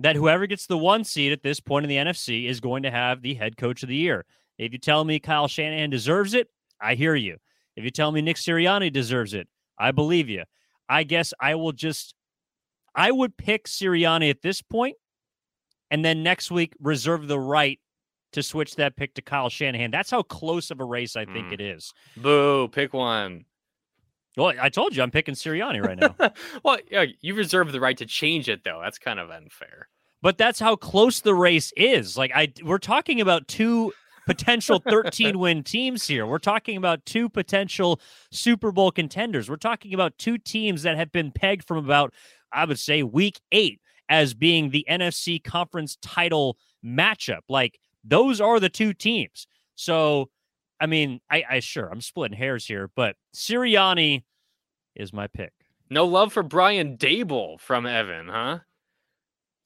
that 0.00 0.16
whoever 0.16 0.46
gets 0.46 0.66
the 0.66 0.78
one 0.78 1.04
seed 1.04 1.32
at 1.32 1.42
this 1.42 1.60
point 1.60 1.84
in 1.84 1.88
the 1.88 1.96
NFC 1.96 2.48
is 2.48 2.60
going 2.60 2.82
to 2.82 2.90
have 2.90 3.22
the 3.22 3.34
head 3.34 3.56
coach 3.56 3.82
of 3.82 3.88
the 3.88 3.96
year. 3.96 4.24
If 4.56 4.72
you 4.72 4.78
tell 4.78 5.04
me 5.04 5.20
Kyle 5.20 5.48
Shanahan 5.48 5.90
deserves 5.90 6.34
it, 6.34 6.48
I 6.80 6.94
hear 6.94 7.14
you. 7.14 7.36
If 7.76 7.84
you 7.84 7.90
tell 7.90 8.10
me 8.10 8.22
Nick 8.22 8.36
Sirianni 8.36 8.92
deserves 8.92 9.34
it, 9.34 9.48
I 9.78 9.92
believe 9.92 10.28
you. 10.28 10.44
I 10.88 11.04
guess 11.04 11.32
I 11.40 11.54
will 11.54 11.72
just 11.72 12.14
I 12.98 13.12
would 13.12 13.36
pick 13.36 13.68
Sirianni 13.68 14.28
at 14.28 14.42
this 14.42 14.60
point 14.60 14.96
and 15.90 16.04
then 16.04 16.24
next 16.24 16.50
week 16.50 16.74
reserve 16.80 17.28
the 17.28 17.38
right 17.38 17.78
to 18.32 18.42
switch 18.42 18.74
that 18.74 18.96
pick 18.96 19.14
to 19.14 19.22
Kyle 19.22 19.48
Shanahan. 19.48 19.92
That's 19.92 20.10
how 20.10 20.22
close 20.22 20.72
of 20.72 20.80
a 20.80 20.84
race 20.84 21.14
I 21.14 21.24
think 21.24 21.48
mm. 21.48 21.52
it 21.52 21.60
is. 21.60 21.92
Boo, 22.16 22.66
pick 22.66 22.92
one. 22.92 23.44
Well, 24.36 24.52
I 24.60 24.68
told 24.68 24.96
you 24.96 25.02
I'm 25.04 25.12
picking 25.12 25.34
Sirianni 25.34 25.80
right 25.80 25.96
now. 25.96 26.14
well, 26.64 26.78
yeah, 26.90 27.04
you 27.20 27.34
reserve 27.34 27.70
the 27.70 27.80
right 27.80 27.96
to 27.98 28.04
change 28.04 28.48
it 28.48 28.64
though. 28.64 28.80
That's 28.82 28.98
kind 28.98 29.20
of 29.20 29.30
unfair. 29.30 29.88
But 30.20 30.36
that's 30.36 30.58
how 30.58 30.74
close 30.74 31.20
the 31.20 31.34
race 31.34 31.72
is. 31.76 32.18
Like 32.18 32.32
I 32.34 32.52
we're 32.64 32.78
talking 32.78 33.20
about 33.20 33.46
two 33.46 33.92
potential 34.26 34.80
13 34.80 35.38
win 35.40 35.62
teams 35.64 36.06
here. 36.06 36.26
We're 36.26 36.38
talking 36.38 36.76
about 36.76 37.06
two 37.06 37.28
potential 37.28 38.00
Super 38.30 38.70
Bowl 38.72 38.90
contenders. 38.90 39.48
We're 39.48 39.56
talking 39.56 39.94
about 39.94 40.18
two 40.18 40.36
teams 40.36 40.82
that 40.82 40.96
have 40.96 41.10
been 41.10 41.32
pegged 41.32 41.66
from 41.66 41.78
about 41.78 42.12
I 42.52 42.64
would 42.64 42.78
say 42.78 43.02
week 43.02 43.40
8 43.52 43.80
as 44.08 44.34
being 44.34 44.70
the 44.70 44.86
NFC 44.88 45.42
conference 45.42 45.96
title 46.00 46.56
matchup. 46.84 47.40
Like 47.48 47.78
those 48.04 48.40
are 48.40 48.60
the 48.60 48.68
two 48.68 48.92
teams. 48.94 49.46
So, 49.74 50.30
I 50.80 50.86
mean, 50.86 51.20
I, 51.30 51.44
I 51.48 51.60
sure 51.60 51.88
I'm 51.88 52.00
splitting 52.00 52.36
hairs 52.36 52.66
here, 52.66 52.90
but 52.94 53.16
Sirianni 53.34 54.24
is 54.96 55.12
my 55.12 55.26
pick. 55.26 55.52
No 55.90 56.04
love 56.04 56.32
for 56.32 56.42
Brian 56.42 56.96
Daboll 56.96 57.60
from 57.60 57.86
Evan, 57.86 58.28
huh? 58.28 58.58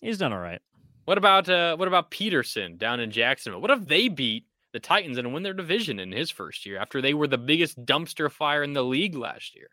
He's 0.01 0.19
done 0.19 0.33
all 0.33 0.39
right. 0.39 0.61
What 1.05 1.19
about 1.19 1.49
uh 1.49 1.77
what 1.77 1.89
about 1.89 2.11
Pederson 2.11 2.79
down 2.79 3.01
in 3.01 3.11
Jacksonville? 3.11 3.61
What 3.61 3.71
if 3.71 3.87
they 3.87 4.09
beat 4.09 4.47
the 4.73 4.81
Titans 4.81 5.19
and 5.19 5.35
win 5.35 5.43
their 5.43 5.53
division 5.53 5.99
in 5.99 6.13
his 6.13 6.31
first 6.31 6.65
year 6.65 6.79
after 6.79 7.01
they 7.01 7.13
were 7.15 7.27
the 7.27 7.39
biggest 7.39 7.85
dumpster 7.85 8.31
fire 8.31 8.63
in 8.63 8.73
the 8.73 8.85
league 8.85 9.17
last 9.17 9.55
year? 9.55 9.69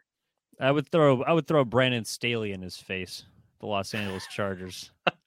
I 0.60 0.72
would 0.72 0.90
throw 0.90 1.24
I 1.24 1.34
would 1.34 1.48
throw 1.48 1.64
Brandon 1.64 2.06
Staley 2.06 2.52
in 2.52 2.62
his 2.62 2.78
face, 2.78 3.26
the 3.60 3.68
Los 3.68 3.94
Angeles 3.94 4.28
Chargers. 4.28 4.92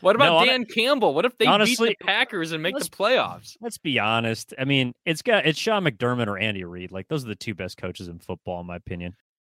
What 0.00 0.16
about 0.16 0.40
no, 0.40 0.46
Dan 0.46 0.64
Campbell? 0.64 1.14
What 1.14 1.24
if 1.24 1.36
they 1.38 1.46
honestly, 1.46 1.90
beat 1.90 1.98
the 2.00 2.04
Packers 2.06 2.52
and 2.52 2.62
make 2.62 2.76
the 2.76 2.84
playoffs? 2.84 3.56
Let's 3.60 3.78
be 3.78 3.98
honest. 3.98 4.54
I 4.58 4.64
mean, 4.64 4.92
it's 5.04 5.22
got 5.22 5.46
it's 5.46 5.58
Sean 5.58 5.84
McDermott 5.84 6.26
or 6.26 6.38
Andy 6.38 6.64
Reid. 6.64 6.92
Like 6.92 7.08
those 7.08 7.24
are 7.24 7.28
the 7.28 7.34
two 7.34 7.54
best 7.54 7.76
coaches 7.76 8.08
in 8.08 8.18
football, 8.18 8.60
in 8.60 8.66
my 8.66 8.76
opinion. 8.76 9.14